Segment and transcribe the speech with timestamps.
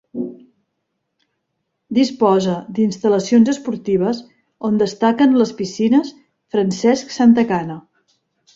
[1.97, 4.23] Disposa d'instal·lacions esportives,
[4.71, 6.13] on destaquen les piscines
[6.57, 7.81] Francesc Santacana.